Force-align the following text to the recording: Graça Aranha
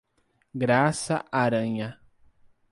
Graça 0.55 1.23
Aranha 1.31 2.01